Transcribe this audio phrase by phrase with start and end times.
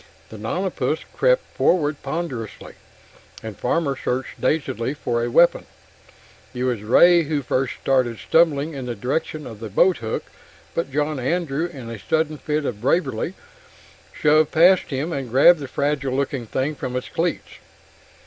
[0.29, 2.73] The nonapus crept forward ponderously,
[3.43, 5.67] and Farmer searched dazedly for a weapon.
[6.55, 10.23] It was Ray who first started stumbling in the direction of the boathook,
[10.73, 13.35] but John Andrew, in a sudden fit of bravery,
[14.11, 17.59] shoved past him and grabbed the fragile looking thing from its cleats.